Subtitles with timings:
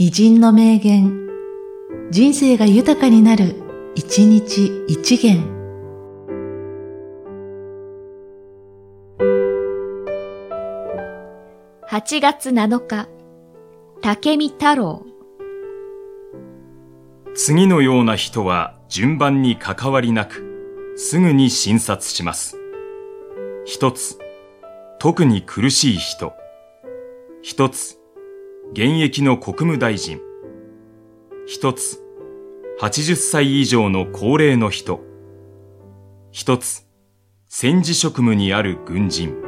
[0.00, 1.28] 偉人の名言、
[2.12, 3.56] 人生が豊かになる、
[3.96, 5.42] 一日一元。
[11.90, 13.08] 8月7日、
[14.00, 15.04] 竹見太郎。
[17.34, 22.56] 次のような人は順番に関わりなく、すぐに診察します。
[23.64, 24.16] 一つ、
[25.00, 26.34] 特に苦しい人。
[27.42, 27.98] 一つ、
[28.72, 30.20] 現役の国務大臣。
[31.46, 32.02] 一つ、
[32.80, 35.00] 80歳以上の高齢の人。
[36.32, 36.86] 一つ、
[37.48, 39.47] 戦時職務にある軍人。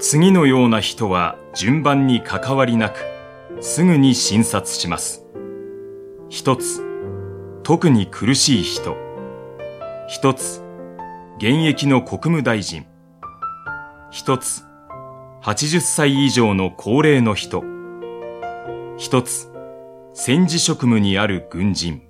[0.00, 3.04] 次のような人は順番に関わりなく、
[3.60, 5.26] すぐに診察します。
[6.30, 6.82] 一つ、
[7.62, 8.96] 特に苦しい人。
[10.08, 10.62] 一つ、
[11.36, 12.86] 現役の国務大臣。
[14.10, 14.62] 一つ、
[15.42, 17.62] 80歳以上の高齢の人。
[18.96, 19.52] 一つ、
[20.14, 22.09] 戦時職務にある軍人。